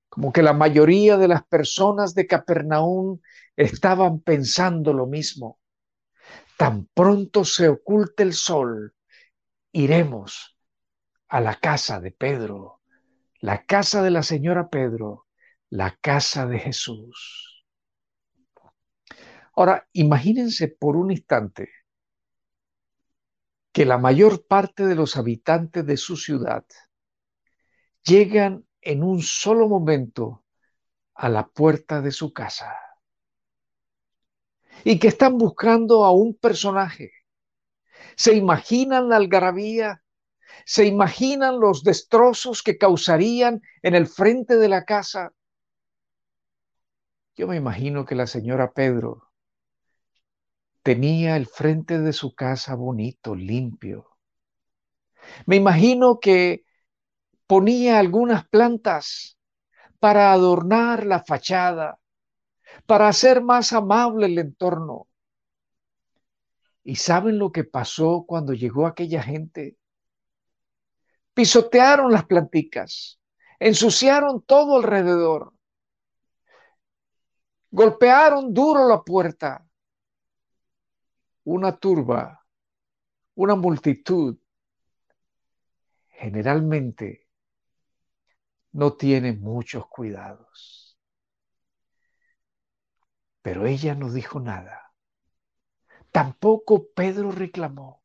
Como 0.08 0.32
que 0.32 0.42
la 0.42 0.52
mayoría 0.52 1.16
de 1.16 1.28
las 1.28 1.44
personas 1.44 2.14
de 2.14 2.26
Capernaum 2.26 3.20
estaban 3.56 4.20
pensando 4.20 4.92
lo 4.92 5.06
mismo. 5.06 5.58
Tan 6.56 6.86
pronto 6.92 7.44
se 7.44 7.68
oculte 7.68 8.22
el 8.22 8.34
sol, 8.34 8.94
iremos 9.72 10.57
a 11.28 11.40
la 11.40 11.54
casa 11.56 12.00
de 12.00 12.10
Pedro, 12.10 12.80
la 13.40 13.64
casa 13.64 14.02
de 14.02 14.10
la 14.10 14.22
señora 14.22 14.68
Pedro, 14.68 15.26
la 15.70 15.96
casa 16.00 16.46
de 16.46 16.58
Jesús. 16.58 17.64
Ahora, 19.54 19.88
imagínense 19.92 20.68
por 20.68 20.96
un 20.96 21.10
instante 21.10 21.68
que 23.72 23.84
la 23.84 23.98
mayor 23.98 24.46
parte 24.46 24.86
de 24.86 24.94
los 24.94 25.16
habitantes 25.16 25.84
de 25.84 25.96
su 25.96 26.16
ciudad 26.16 26.64
llegan 28.02 28.66
en 28.80 29.02
un 29.02 29.22
solo 29.22 29.68
momento 29.68 30.44
a 31.14 31.28
la 31.28 31.48
puerta 31.48 32.00
de 32.00 32.12
su 32.12 32.32
casa 32.32 32.74
y 34.84 34.98
que 34.98 35.08
están 35.08 35.36
buscando 35.36 36.04
a 36.04 36.12
un 36.12 36.34
personaje. 36.34 37.12
Se 38.16 38.34
imaginan 38.34 39.08
la 39.08 39.16
algarabía, 39.16 40.02
se 40.64 40.84
imaginan 40.86 41.60
los 41.60 41.82
destrozos 41.82 42.62
que 42.62 42.78
causarían 42.78 43.62
en 43.82 43.94
el 43.94 44.06
frente 44.06 44.56
de 44.56 44.68
la 44.68 44.84
casa. 44.84 45.32
Yo 47.36 47.46
me 47.46 47.56
imagino 47.56 48.04
que 48.04 48.14
la 48.14 48.26
señora 48.26 48.72
Pedro 48.72 49.30
tenía 50.82 51.36
el 51.36 51.46
frente 51.46 52.00
de 52.00 52.12
su 52.12 52.34
casa 52.34 52.74
bonito, 52.74 53.34
limpio. 53.34 54.18
Me 55.46 55.56
imagino 55.56 56.20
que 56.20 56.64
ponía 57.46 57.98
algunas 57.98 58.46
plantas 58.48 59.38
para 59.98 60.32
adornar 60.32 61.06
la 61.06 61.24
fachada, 61.24 61.98
para 62.86 63.08
hacer 63.08 63.42
más 63.42 63.72
amable 63.72 64.26
el 64.26 64.38
entorno. 64.38 65.08
¿Y 66.84 66.96
saben 66.96 67.38
lo 67.38 67.52
que 67.52 67.64
pasó 67.64 68.24
cuando 68.26 68.52
llegó 68.52 68.86
aquella 68.86 69.22
gente? 69.22 69.77
Pisotearon 71.38 72.10
las 72.10 72.26
planticas, 72.26 73.20
ensuciaron 73.60 74.42
todo 74.42 74.74
alrededor, 74.78 75.54
golpearon 77.70 78.52
duro 78.52 78.88
la 78.88 79.04
puerta, 79.04 79.64
una 81.44 81.76
turba, 81.78 82.44
una 83.36 83.54
multitud, 83.54 84.36
generalmente 86.08 87.28
no 88.72 88.94
tiene 88.94 89.32
muchos 89.32 89.86
cuidados. 89.86 90.98
Pero 93.42 93.64
ella 93.64 93.94
no 93.94 94.12
dijo 94.12 94.40
nada. 94.40 94.92
Tampoco 96.10 96.88
Pedro 96.96 97.30
reclamó. 97.30 98.02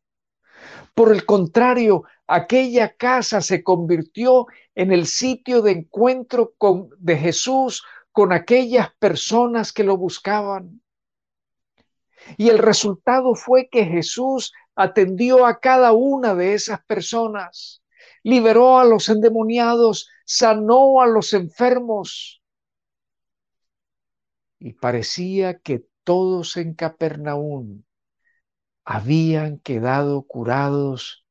Por 0.93 1.11
el 1.11 1.25
contrario, 1.25 2.03
aquella 2.27 2.95
casa 2.95 3.41
se 3.41 3.63
convirtió 3.63 4.47
en 4.75 4.91
el 4.91 5.07
sitio 5.07 5.61
de 5.61 5.71
encuentro 5.71 6.53
con, 6.57 6.89
de 6.99 7.17
Jesús 7.17 7.83
con 8.11 8.31
aquellas 8.31 8.93
personas 8.99 9.73
que 9.73 9.83
lo 9.83 9.97
buscaban. 9.97 10.81
Y 12.37 12.49
el 12.49 12.59
resultado 12.59 13.35
fue 13.35 13.67
que 13.69 13.85
Jesús 13.85 14.53
atendió 14.75 15.45
a 15.45 15.59
cada 15.59 15.91
una 15.91 16.35
de 16.35 16.53
esas 16.53 16.83
personas, 16.85 17.83
liberó 18.23 18.79
a 18.79 18.85
los 18.85 19.09
endemoniados, 19.09 20.09
sanó 20.25 21.01
a 21.01 21.07
los 21.07 21.33
enfermos. 21.33 22.41
Y 24.59 24.73
parecía 24.73 25.59
que 25.59 25.85
todos 26.03 26.55
en 26.55 26.73
Capernaum 26.73 27.83
habían 28.85 29.59
quedado 29.59 30.23
curados 30.23 31.25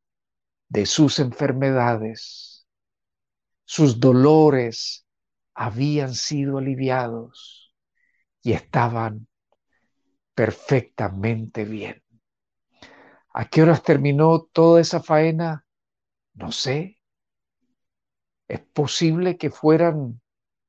de 0.68 0.86
sus 0.86 1.18
enfermedades. 1.18 2.66
Sus 3.64 4.00
dolores 4.00 5.06
habían 5.54 6.14
sido 6.14 6.58
aliviados 6.58 7.74
y 8.42 8.52
estaban 8.52 9.28
perfectamente 10.34 11.64
bien. 11.64 12.02
¿A 13.34 13.48
qué 13.48 13.62
horas 13.62 13.82
terminó 13.82 14.42
toda 14.52 14.80
esa 14.80 15.02
faena? 15.02 15.66
No 16.34 16.52
sé. 16.52 16.98
Es 18.48 18.60
posible 18.60 19.36
que 19.38 19.50
fueran 19.50 20.20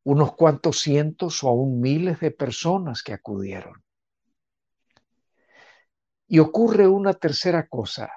unos 0.03 0.35
cuantos 0.35 0.79
cientos 0.81 1.43
o 1.43 1.49
aún 1.49 1.81
miles 1.81 2.19
de 2.19 2.31
personas 2.31 3.03
que 3.03 3.13
acudieron. 3.13 3.82
Y 6.27 6.39
ocurre 6.39 6.87
una 6.87 7.13
tercera 7.13 7.67
cosa 7.67 8.11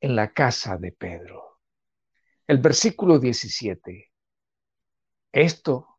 en 0.00 0.16
la 0.16 0.32
casa 0.32 0.76
de 0.76 0.92
Pedro. 0.92 1.60
El 2.46 2.58
versículo 2.58 3.18
17. 3.18 4.12
Esto 5.32 5.94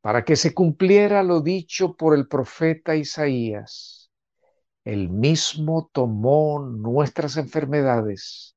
para 0.00 0.24
que 0.24 0.36
se 0.36 0.54
cumpliera 0.54 1.22
lo 1.22 1.42
dicho 1.42 1.94
por 1.94 2.14
el 2.14 2.28
profeta 2.28 2.96
Isaías. 2.96 4.10
Él 4.84 5.10
mismo 5.10 5.90
tomó 5.92 6.60
nuestras 6.60 7.36
enfermedades 7.36 8.56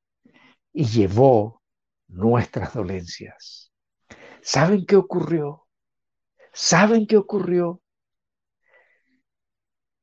y 0.72 0.86
llevó 0.86 1.62
nuestras 2.08 2.72
dolencias. 2.72 3.70
¿Saben 4.40 4.86
qué 4.86 4.96
ocurrió? 4.96 5.66
¿Saben 6.54 7.06
qué 7.06 7.18
ocurrió? 7.18 7.81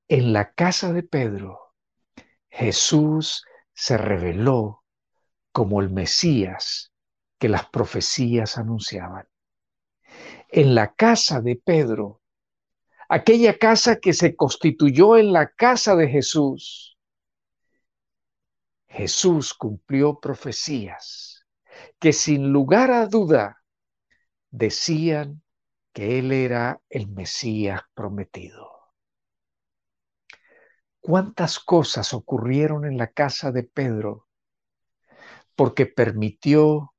En 0.10 0.34
la 0.34 0.54
casa 0.54 0.92
de 0.92 1.04
Pedro, 1.04 1.76
Jesús 2.50 3.46
se 3.74 3.98
reveló 3.98 4.84
como 5.54 5.80
el 5.80 5.90
Mesías 5.90 6.92
que 7.38 7.48
las 7.48 7.70
profecías 7.70 8.58
anunciaban 8.58 9.30
en 10.50 10.74
la 10.74 10.94
casa 10.94 11.42
de 11.42 11.56
Pedro, 11.56 12.22
aquella 13.08 13.58
casa 13.58 14.00
que 14.00 14.14
se 14.14 14.36
constituyó 14.36 15.18
en 15.18 15.32
la 15.32 15.52
casa 15.52 15.96
de 15.96 16.08
Jesús, 16.08 16.98
Jesús 18.88 19.54
cumplió 19.54 20.20
profecías 20.20 21.46
que 22.00 22.14
sin 22.14 22.52
lugar 22.52 22.90
a 22.90 23.06
duda 23.06 23.64
decían 24.50 25.44
que 25.94 26.18
Él 26.18 26.32
era 26.32 26.82
el 26.90 27.08
Mesías 27.08 27.82
prometido. 27.94 28.79
¿Cuántas 31.02 31.60
cosas 31.60 32.14
ocurrieron 32.14 32.86
en 32.86 32.98
la 32.98 33.08
casa 33.08 33.52
de 33.52 33.64
Pedro 33.64 34.28
porque 35.60 35.86
permitió 35.86 36.94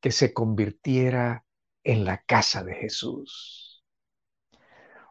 que 0.00 0.12
se 0.12 0.32
convirtiera 0.32 1.44
en 1.82 2.04
la 2.04 2.22
casa 2.22 2.62
de 2.62 2.74
Jesús. 2.74 3.84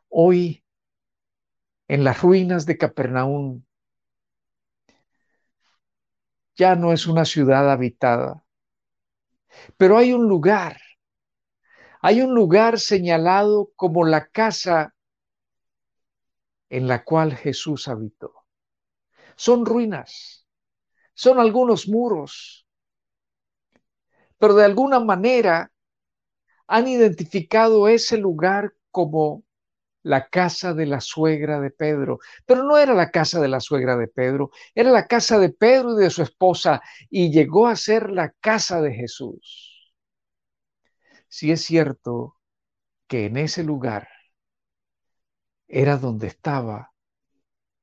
Hoy, 0.08 0.64
en 1.90 2.06
las 2.06 2.22
ruinas 2.22 2.66
de 2.66 2.78
Capernaum, 2.78 3.64
ya 6.56 6.76
no 6.76 6.94
es 6.94 7.06
una 7.06 7.26
ciudad 7.26 7.70
habitada. 7.70 8.46
Pero 9.76 9.98
hay 9.98 10.14
un 10.14 10.30
lugar, 10.30 10.80
hay 12.00 12.22
un 12.22 12.34
lugar 12.34 12.80
señalado 12.80 13.72
como 13.76 14.06
la 14.06 14.28
casa 14.28 14.93
en 16.74 16.88
la 16.88 17.04
cual 17.04 17.36
Jesús 17.36 17.88
habitó. 17.88 18.34
Son 19.36 19.64
ruinas, 19.64 20.48
son 21.14 21.40
algunos 21.40 21.88
muros, 21.88 22.66
pero 24.40 24.56
de 24.56 24.66
alguna 24.66 25.00
manera 25.00 25.72
han 26.66 26.88
identificado 26.88 27.88
ese 27.88 28.18
lugar 28.18 28.74
como 28.90 29.44
la 30.02 30.30
casa 30.30 30.74
de 30.74 30.88
la 30.88 31.00
suegra 31.00 31.62
de 31.62 31.70
Pedro. 31.70 32.18
Pero 32.48 32.64
no 32.64 32.80
era 32.80 32.96
la 32.96 33.12
casa 33.12 33.40
de 33.40 33.50
la 33.50 33.60
suegra 33.60 33.96
de 33.96 34.08
Pedro, 34.08 34.50
era 34.74 34.90
la 34.90 35.06
casa 35.06 35.38
de 35.38 35.50
Pedro 35.50 35.94
y 35.94 36.04
de 36.04 36.10
su 36.10 36.24
esposa 36.24 36.82
y 37.08 37.32
llegó 37.32 37.68
a 37.68 37.76
ser 37.76 38.10
la 38.10 38.32
casa 38.40 38.82
de 38.82 38.96
Jesús. 38.96 39.94
Si 41.28 41.52
es 41.52 41.62
cierto 41.62 42.36
que 43.08 43.28
en 43.28 43.38
ese 43.38 43.64
lugar 43.64 44.08
era 45.74 45.98
donde 45.98 46.28
estaba 46.28 46.94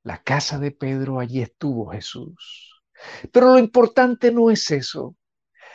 la 0.03 0.23
casa 0.23 0.57
de 0.57 0.71
Pedro, 0.71 1.19
allí 1.19 1.41
estuvo 1.41 1.91
Jesús. 1.91 2.81
Pero 3.33 3.47
lo 3.47 3.59
importante 3.59 4.31
no 4.31 4.49
es 4.49 4.71
eso. 4.71 5.15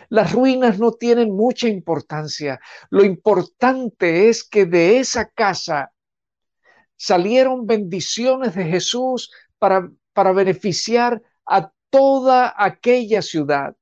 Las 0.08 0.32
ruinas 0.32 0.78
no 0.78 0.92
tienen 0.92 1.36
mucha 1.36 1.68
importancia. 1.68 2.58
Lo 2.90 3.04
importante 3.04 4.28
es 4.28 4.42
que 4.44 4.64
de 4.64 4.98
esa 4.98 5.28
casa 5.28 5.92
salieron 6.96 7.66
bendiciones 7.66 8.54
de 8.54 8.64
Jesús 8.64 9.30
para, 9.58 9.90
para 10.14 10.32
beneficiar 10.32 11.22
a 11.44 11.70
toda 11.90 12.54
aquella 12.56 13.20
ciudad. 13.20 13.76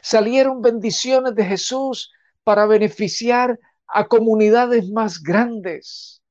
Salieron 0.00 0.62
bendiciones 0.62 1.34
de 1.34 1.44
Jesús 1.44 2.12
para 2.44 2.66
beneficiar 2.66 3.58
a 3.88 4.06
comunidades 4.06 4.88
más 4.90 5.20
grandes. 5.20 6.21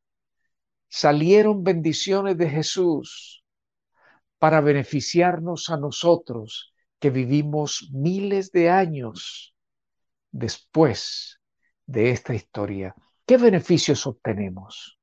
Salieron 0.94 1.64
bendiciones 1.64 2.38
de 2.38 2.50
Jesús 2.50 3.46
para 4.38 4.62
beneficiarnos 4.62 5.70
a 5.70 5.78
nosotros 5.78 6.76
que 7.00 7.10
vivimos 7.10 7.90
miles 7.92 8.52
de 8.52 8.70
años 8.70 9.56
después 10.32 11.40
de 11.88 12.12
esta 12.12 12.36
historia. 12.36 12.94
¿Qué 13.26 13.38
beneficios 13.38 14.06
obtenemos? 14.06 15.00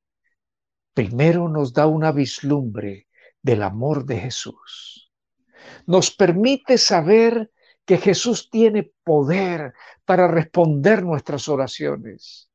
primero 0.99 1.49
nos 1.49 1.73
da 1.73 1.87
una 1.87 2.11
vislumbre 2.11 3.07
del 3.41 3.63
amor 3.63 4.05
de 4.05 4.19
Jesús. 4.19 5.13
Nos 5.87 6.11
permite 6.11 6.77
saber 6.77 7.53
que 7.85 7.99
Jesús 7.99 8.51
tiene 8.51 8.91
poder 9.05 9.75
para 10.05 10.27
responder 10.27 11.05
nuestras 11.05 11.47
oraciones. 11.47 12.51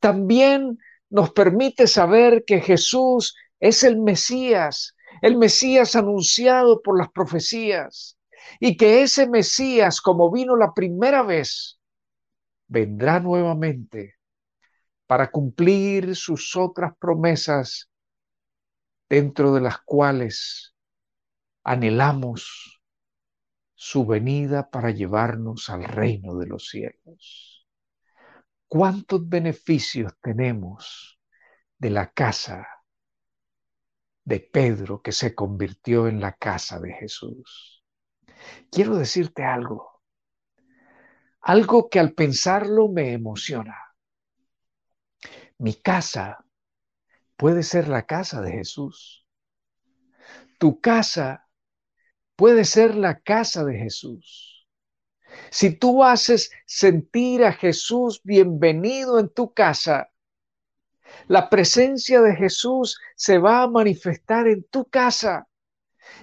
También 0.00 0.76
nos 1.12 1.30
permite 1.30 1.86
saber 1.86 2.44
que 2.46 2.60
Jesús 2.60 3.36
es 3.60 3.84
el 3.84 4.00
Mesías, 4.00 4.96
el 5.20 5.36
Mesías 5.36 5.94
anunciado 5.94 6.80
por 6.80 6.98
las 6.98 7.10
profecías, 7.12 8.18
y 8.58 8.78
que 8.78 9.02
ese 9.02 9.28
Mesías, 9.28 10.00
como 10.00 10.32
vino 10.32 10.56
la 10.56 10.72
primera 10.72 11.22
vez, 11.22 11.78
vendrá 12.66 13.20
nuevamente 13.20 14.14
para 15.06 15.30
cumplir 15.30 16.16
sus 16.16 16.56
otras 16.56 16.92
promesas 16.98 17.90
dentro 19.10 19.52
de 19.52 19.60
las 19.60 19.82
cuales 19.82 20.74
anhelamos 21.62 22.80
su 23.74 24.06
venida 24.06 24.70
para 24.70 24.90
llevarnos 24.90 25.68
al 25.68 25.84
reino 25.84 26.38
de 26.38 26.46
los 26.46 26.70
cielos. 26.70 27.51
¿Cuántos 28.72 29.28
beneficios 29.28 30.14
tenemos 30.22 31.20
de 31.76 31.90
la 31.90 32.10
casa 32.10 32.66
de 34.24 34.40
Pedro 34.40 35.02
que 35.02 35.12
se 35.12 35.34
convirtió 35.34 36.08
en 36.08 36.22
la 36.22 36.32
casa 36.32 36.80
de 36.80 36.94
Jesús? 36.94 37.84
Quiero 38.70 38.96
decirte 38.96 39.44
algo, 39.44 40.00
algo 41.42 41.90
que 41.90 42.00
al 42.00 42.14
pensarlo 42.14 42.88
me 42.88 43.12
emociona. 43.12 43.76
Mi 45.58 45.74
casa 45.74 46.42
puede 47.36 47.64
ser 47.64 47.88
la 47.88 48.06
casa 48.06 48.40
de 48.40 48.52
Jesús. 48.52 49.26
Tu 50.58 50.80
casa 50.80 51.46
puede 52.36 52.64
ser 52.64 52.94
la 52.94 53.20
casa 53.20 53.66
de 53.66 53.76
Jesús. 53.76 54.51
Si 55.50 55.76
tú 55.76 56.04
haces 56.04 56.50
sentir 56.66 57.44
a 57.44 57.52
Jesús 57.52 58.20
bienvenido 58.24 59.18
en 59.18 59.28
tu 59.28 59.52
casa, 59.52 60.10
la 61.28 61.48
presencia 61.48 62.20
de 62.20 62.34
Jesús 62.34 62.98
se 63.16 63.38
va 63.38 63.62
a 63.62 63.68
manifestar 63.68 64.48
en 64.48 64.64
tu 64.64 64.84
casa. 64.86 65.46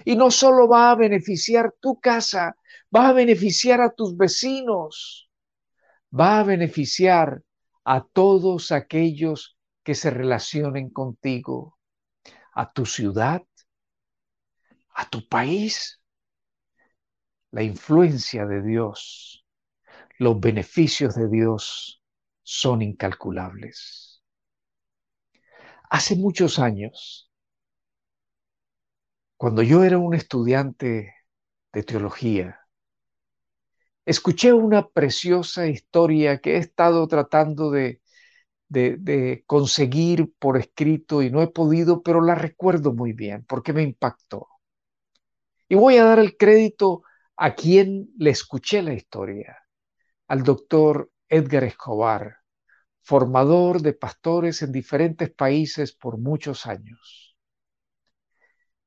Y 0.04 0.16
no 0.16 0.30
solo 0.30 0.68
va 0.68 0.90
a 0.90 0.94
beneficiar 0.94 1.74
tu 1.80 2.00
casa, 2.00 2.56
va 2.94 3.08
a 3.08 3.12
beneficiar 3.12 3.80
a 3.80 3.90
tus 3.90 4.16
vecinos, 4.16 5.30
va 6.18 6.40
a 6.40 6.42
beneficiar 6.42 7.42
a 7.84 8.04
todos 8.04 8.72
aquellos 8.72 9.56
que 9.82 9.94
se 9.94 10.10
relacionen 10.10 10.90
contigo, 10.90 11.78
a 12.52 12.72
tu 12.72 12.84
ciudad, 12.84 13.42
a 14.94 15.08
tu 15.08 15.26
país. 15.26 15.99
La 17.52 17.62
influencia 17.62 18.46
de 18.46 18.62
Dios, 18.62 19.44
los 20.18 20.38
beneficios 20.38 21.14
de 21.16 21.28
Dios 21.28 22.02
son 22.42 22.82
incalculables. 22.82 24.22
Hace 25.90 26.14
muchos 26.14 26.60
años, 26.60 27.30
cuando 29.36 29.62
yo 29.62 29.82
era 29.82 29.98
un 29.98 30.14
estudiante 30.14 31.14
de 31.72 31.82
teología, 31.82 32.60
escuché 34.04 34.52
una 34.52 34.88
preciosa 34.88 35.66
historia 35.66 36.38
que 36.40 36.54
he 36.54 36.58
estado 36.58 37.06
tratando 37.08 37.70
de, 37.70 38.00
conseguir 39.46 40.32
por 40.38 40.56
escrito 40.56 41.22
y 41.22 41.30
no 41.30 41.42
he 41.42 41.48
podido, 41.48 42.02
pero 42.02 42.20
la 42.20 42.36
recuerdo 42.36 42.92
muy 42.92 43.12
bien 43.12 43.44
porque 43.48 43.72
me 43.72 43.82
impactó. 43.82 44.46
Y 45.68 45.74
voy 45.74 45.96
a 45.96 46.04
dar 46.04 46.18
el 46.18 46.36
crédito 46.36 47.02
a 47.42 47.54
quien 47.54 48.12
le 48.18 48.28
escuché 48.28 48.82
la 48.82 48.92
historia, 48.92 49.56
al 50.28 50.42
doctor 50.42 51.10
Edgar 51.26 51.64
Escobar, 51.64 52.36
formador 53.00 53.80
de 53.80 53.94
pastores 53.94 54.60
en 54.60 54.72
diferentes 54.72 55.30
países 55.30 55.94
por 55.94 56.18
muchos 56.18 56.66
años. 56.66 57.34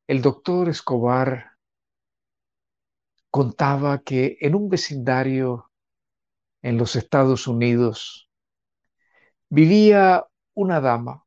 El 0.06 0.22
doctor 0.22 0.70
Escobar 0.70 1.54
contaba 3.32 4.04
que 4.04 4.38
en 4.40 4.54
un 4.54 4.70
vecindario 4.70 5.72
en 6.62 6.78
los 6.78 6.96
Estados 6.96 7.48
Unidos 7.48 8.30
vivía 9.50 10.28
una 10.54 10.80
dama. 10.80 11.26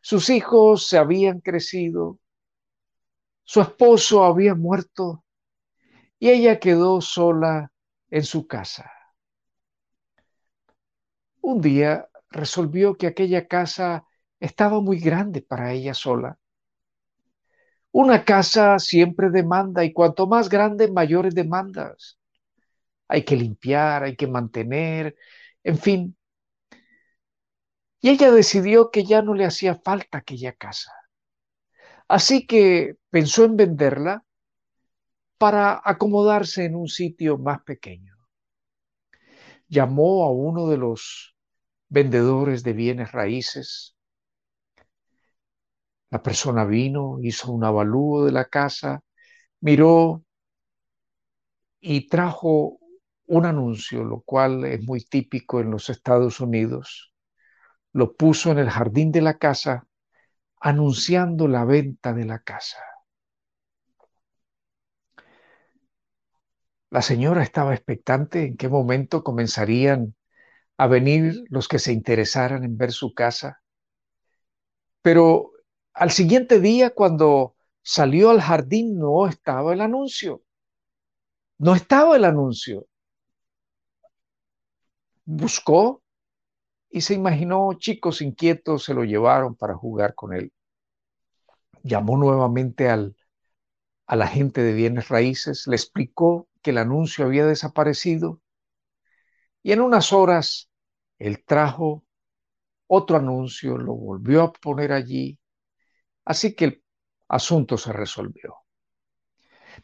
Sus 0.00 0.30
hijos 0.30 0.88
se 0.88 0.96
habían 0.96 1.40
crecido, 1.40 2.18
su 3.44 3.60
esposo 3.60 4.24
había 4.24 4.54
muerto 4.54 5.25
y 6.18 6.30
ella 6.30 6.58
quedó 6.60 7.00
sola 7.00 7.72
en 8.10 8.24
su 8.24 8.46
casa. 8.46 8.90
Un 11.40 11.60
día 11.60 12.08
resolvió 12.30 12.96
que 12.96 13.06
aquella 13.06 13.46
casa 13.46 14.04
estaba 14.40 14.80
muy 14.80 14.98
grande 14.98 15.42
para 15.42 15.72
ella 15.72 15.94
sola 15.94 16.38
una 17.98 18.26
casa 18.26 18.78
siempre 18.78 19.30
demanda 19.30 19.82
y 19.82 19.90
cuanto 19.94 20.26
más 20.26 20.50
grande, 20.50 20.92
mayores 20.92 21.34
demandas. 21.34 22.18
Hay 23.08 23.24
que 23.24 23.36
limpiar, 23.36 24.02
hay 24.02 24.16
que 24.16 24.26
mantener, 24.26 25.16
en 25.64 25.78
fin. 25.78 26.16
Y 28.02 28.10
ella 28.10 28.30
decidió 28.30 28.90
que 28.90 29.06
ya 29.06 29.22
no 29.22 29.32
le 29.32 29.46
hacía 29.46 29.76
falta 29.76 30.18
aquella 30.18 30.52
casa. 30.52 30.92
Así 32.06 32.46
que 32.46 32.96
pensó 33.08 33.46
en 33.46 33.56
venderla 33.56 34.25
para 35.38 35.80
acomodarse 35.84 36.64
en 36.64 36.76
un 36.76 36.88
sitio 36.88 37.38
más 37.38 37.62
pequeño. 37.62 38.16
Llamó 39.68 40.24
a 40.24 40.30
uno 40.30 40.68
de 40.68 40.78
los 40.78 41.36
vendedores 41.88 42.62
de 42.62 42.72
bienes 42.72 43.12
raíces 43.12 43.96
la 46.10 46.22
persona 46.22 46.64
vino, 46.64 47.18
hizo 47.22 47.52
un 47.52 47.64
avalúo 47.64 48.24
de 48.24 48.32
la 48.32 48.46
casa, 48.46 49.02
miró 49.60 50.24
y 51.80 52.08
trajo 52.08 52.78
un 53.26 53.46
anuncio, 53.46 54.04
lo 54.04 54.20
cual 54.20 54.64
es 54.64 54.82
muy 54.84 55.04
típico 55.04 55.60
en 55.60 55.70
los 55.70 55.90
Estados 55.90 56.40
Unidos. 56.40 57.12
Lo 57.92 58.14
puso 58.14 58.52
en 58.52 58.58
el 58.58 58.70
jardín 58.70 59.12
de 59.12 59.22
la 59.22 59.38
casa 59.38 59.86
anunciando 60.60 61.48
la 61.48 61.64
venta 61.64 62.12
de 62.12 62.24
la 62.24 62.40
casa. 62.40 62.78
La 66.96 67.02
señora 67.02 67.42
estaba 67.42 67.74
expectante 67.74 68.46
en 68.46 68.56
qué 68.56 68.70
momento 68.70 69.22
comenzarían 69.22 70.14
a 70.78 70.86
venir 70.86 71.44
los 71.50 71.68
que 71.68 71.78
se 71.78 71.92
interesaran 71.92 72.64
en 72.64 72.78
ver 72.78 72.90
su 72.90 73.12
casa. 73.12 73.60
Pero 75.02 75.52
al 75.92 76.10
siguiente 76.10 76.58
día, 76.58 76.94
cuando 76.94 77.54
salió 77.82 78.30
al 78.30 78.40
jardín, 78.40 78.98
no 78.98 79.28
estaba 79.28 79.74
el 79.74 79.82
anuncio. 79.82 80.42
No 81.58 81.74
estaba 81.74 82.16
el 82.16 82.24
anuncio. 82.24 82.86
Buscó 85.26 86.02
y 86.88 87.02
se 87.02 87.12
imaginó 87.12 87.74
chicos 87.74 88.22
inquietos 88.22 88.84
se 88.84 88.94
lo 88.94 89.04
llevaron 89.04 89.54
para 89.54 89.74
jugar 89.74 90.14
con 90.14 90.32
él. 90.32 90.50
Llamó 91.82 92.16
nuevamente 92.16 92.88
al, 92.88 93.14
al 94.06 94.22
agente 94.22 94.62
de 94.62 94.72
bienes 94.72 95.08
raíces, 95.08 95.66
le 95.66 95.76
explicó 95.76 96.48
que 96.62 96.70
el 96.70 96.78
anuncio 96.78 97.24
había 97.24 97.46
desaparecido 97.46 98.40
y 99.62 99.72
en 99.72 99.80
unas 99.80 100.12
horas 100.12 100.70
él 101.18 101.44
trajo 101.44 102.04
otro 102.86 103.16
anuncio, 103.16 103.78
lo 103.78 103.94
volvió 103.94 104.42
a 104.44 104.52
poner 104.52 104.92
allí, 104.92 105.40
así 106.24 106.54
que 106.54 106.64
el 106.66 106.84
asunto 107.28 107.76
se 107.76 107.92
resolvió. 107.92 108.58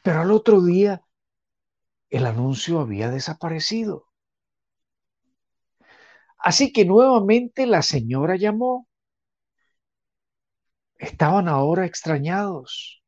Pero 0.03 0.21
al 0.21 0.31
otro 0.31 0.63
día 0.63 1.03
el 2.11 2.27
anuncio 2.27 2.79
había 2.79 3.11
desaparecido. 3.11 4.07
Así 6.39 6.73
que 6.73 6.85
nuevamente 6.85 7.67
la 7.67 7.83
señora 7.83 8.37
llamó. 8.37 8.89
Estaban 10.97 11.49
ahora 11.49 11.87
extrañados. 11.87 13.02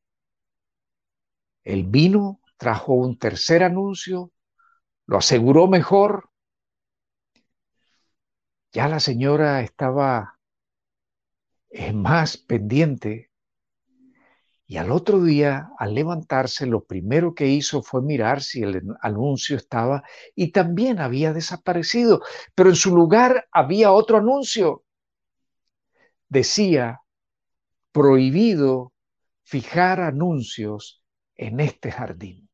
El 1.64 1.85
vino 1.85 2.40
trajo 2.57 2.94
un 2.94 3.18
tercer 3.18 3.62
anuncio, 3.62 4.33
lo 5.07 5.18
aseguró 5.18 5.66
mejor. 5.66 6.31
Ya 8.72 8.88
la 8.88 9.00
señora 9.00 9.62
estaba 9.62 10.38
más 11.92 12.37
pendiente 12.37 13.31
y 14.66 14.79
al 14.79 14.90
otro 14.90 15.22
día, 15.22 15.70
al 15.79 15.94
levantarse, 15.94 16.66
lo 16.66 16.85
primero 16.85 17.35
que 17.35 17.48
hizo 17.48 17.83
fue 17.83 18.03
mirar 18.03 18.42
si 18.42 18.62
el 18.62 18.83
anuncio 19.03 19.57
estaba 19.57 20.03
y 20.35 20.53
también 20.53 21.00
había 21.00 21.33
desaparecido, 21.33 22.22
pero 22.55 22.70
en 22.70 22.77
su 22.77 22.94
lugar 22.94 23.46
había 23.53 23.92
otro 23.92 24.16
anuncio. 24.18 24.85
Decía, 26.29 27.03
prohibido 27.92 28.92
fijar 29.42 30.00
anuncios 30.00 31.04
en 31.37 31.61
este 31.61 31.90
jardín. 31.90 32.49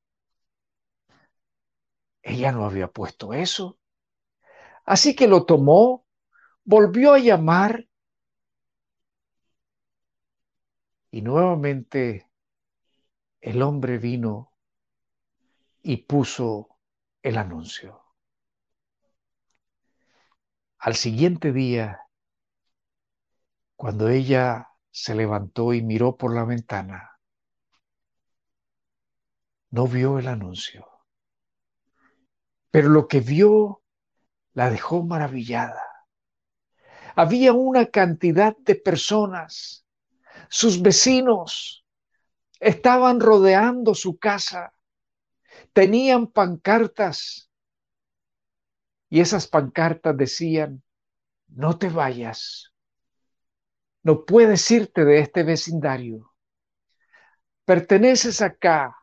Ella 2.22 2.52
no 2.52 2.64
había 2.64 2.88
puesto 2.88 3.32
eso. 3.32 3.78
Así 4.84 5.14
que 5.14 5.26
lo 5.28 5.44
tomó, 5.44 6.06
volvió 6.64 7.12
a 7.12 7.18
llamar 7.18 7.86
y 11.10 11.22
nuevamente 11.22 12.30
el 13.40 13.62
hombre 13.62 13.98
vino 13.98 14.52
y 15.82 15.98
puso 15.98 16.78
el 17.22 17.38
anuncio. 17.38 18.02
Al 20.78 20.94
siguiente 20.94 21.52
día, 21.52 22.00
cuando 23.76 24.08
ella 24.08 24.68
se 24.90 25.14
levantó 25.14 25.72
y 25.72 25.82
miró 25.82 26.16
por 26.16 26.34
la 26.34 26.44
ventana, 26.44 27.09
no 29.70 29.86
vio 29.86 30.18
el 30.18 30.28
anuncio, 30.28 30.86
pero 32.70 32.88
lo 32.88 33.06
que 33.06 33.20
vio 33.20 33.82
la 34.52 34.70
dejó 34.70 35.02
maravillada. 35.04 35.82
Había 37.14 37.52
una 37.52 37.86
cantidad 37.86 38.56
de 38.58 38.74
personas, 38.74 39.86
sus 40.48 40.82
vecinos, 40.82 41.84
estaban 42.58 43.20
rodeando 43.20 43.94
su 43.94 44.18
casa, 44.18 44.72
tenían 45.72 46.26
pancartas 46.26 47.50
y 49.08 49.20
esas 49.20 49.46
pancartas 49.48 50.16
decían, 50.16 50.82
no 51.48 51.78
te 51.78 51.88
vayas, 51.88 52.72
no 54.02 54.24
puedes 54.24 54.70
irte 54.70 55.04
de 55.04 55.20
este 55.20 55.42
vecindario, 55.42 56.32
perteneces 57.64 58.40
acá, 58.40 58.99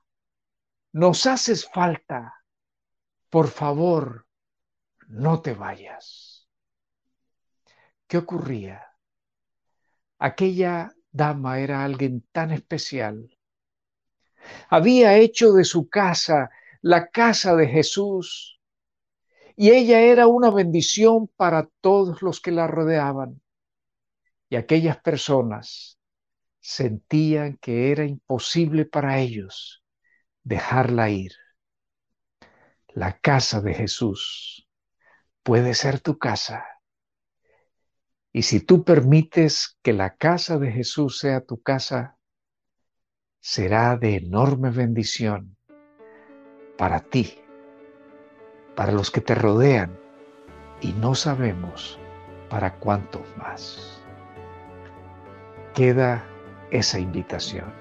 nos 0.98 1.28
haces 1.28 1.70
falta. 1.70 2.34
Por 3.30 3.50
favor, 3.50 4.26
no 5.08 5.44
te 5.44 5.54
vayas. 5.54 6.50
¿Qué 8.08 8.18
ocurría? 8.18 8.84
Aquella 10.18 10.92
dama 11.12 11.60
era 11.60 11.84
alguien 11.84 12.26
tan 12.32 12.50
especial. 12.50 13.30
Había 14.70 15.18
hecho 15.18 15.54
de 15.54 15.66
su 15.66 15.88
casa 15.88 16.50
la 16.82 17.10
casa 17.12 17.56
de 17.56 17.68
Jesús 17.68 18.60
y 19.56 19.70
ella 19.70 20.02
era 20.02 20.26
una 20.26 20.50
bendición 20.50 21.28
para 21.28 21.70
todos 21.80 22.24
los 22.24 22.42
que 22.42 22.52
la 22.52 22.66
rodeaban. 22.66 23.40
Y 24.50 24.56
aquellas 24.56 24.98
personas 25.00 26.00
sentían 26.60 27.58
que 27.58 27.92
era 27.92 28.04
imposible 28.04 28.86
para 28.86 29.20
ellos 29.20 29.84
dejarla 30.48 31.10
ir. 31.10 31.34
La 32.88 33.20
casa 33.20 33.60
de 33.60 33.74
Jesús 33.74 34.68
puede 35.44 35.74
ser 35.74 36.00
tu 36.00 36.18
casa. 36.18 36.66
Y 38.32 38.44
si 38.44 38.62
tú 38.62 38.84
permites 38.84 39.78
que 39.82 39.92
la 39.92 40.16
casa 40.16 40.58
de 40.58 40.72
Jesús 40.72 41.20
sea 41.20 41.42
tu 41.42 41.62
casa, 41.62 42.18
será 43.42 43.98
de 43.98 44.16
enorme 44.16 44.70
bendición 44.70 45.58
para 46.78 47.02
ti, 47.02 47.40
para 48.76 48.92
los 48.92 49.12
que 49.12 49.22
te 49.22 49.36
rodean 49.36 50.00
y 50.80 50.94
no 50.94 51.14
sabemos 51.14 52.00
para 52.50 52.76
cuántos 52.80 53.26
más. 53.38 54.02
Queda 55.74 56.26
esa 56.72 57.00
invitación. 57.00 57.74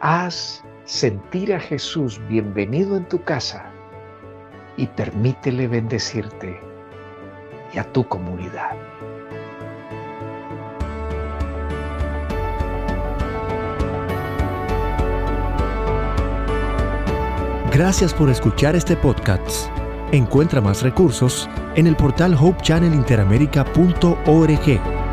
Haz 0.00 0.62
sentir 0.86 1.52
a 1.52 1.60
Jesús 1.60 2.18
bienvenido 2.28 2.96
en 2.96 3.04
tu 3.06 3.22
casa 3.22 3.70
y 4.76 4.86
permítele 4.86 5.66
bendecirte 5.66 6.60
y 7.74 7.78
a 7.78 7.92
tu 7.92 8.06
comunidad. 8.08 8.76
Gracias 17.72 18.14
por 18.14 18.30
escuchar 18.30 18.76
este 18.76 18.96
podcast. 18.96 19.68
Encuentra 20.12 20.60
más 20.60 20.82
recursos 20.82 21.50
en 21.74 21.88
el 21.88 21.96
portal 21.96 22.34
hopechannelinteramerica.org 22.34 25.05